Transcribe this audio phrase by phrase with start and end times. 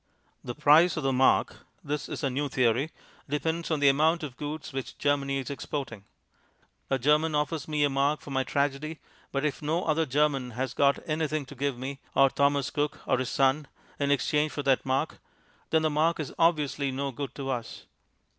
[0.43, 2.89] The price of the mark (this is our new theory)
[3.29, 6.05] depends on the amount of goods which Germany is exporting.
[6.89, 8.97] A German offers me a mark for my tragedy,
[9.31, 13.19] but if no other German has got anything to give me, or Thomas Cook or
[13.19, 13.67] his Son,
[13.99, 15.19] in exchange for that mark,
[15.69, 17.85] then the mark is obviously no good to us.